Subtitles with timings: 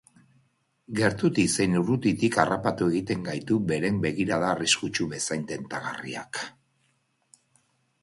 [0.99, 6.45] Gertutik zein urrutitik harrapatu egiten gaitu beren begirada arriskutsu bezain tentagarriak.